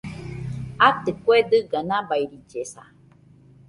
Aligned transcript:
Atɨ, 0.87 1.11
kue 1.21 1.37
dɨga 1.49 1.79
nabairillesa 1.87 2.83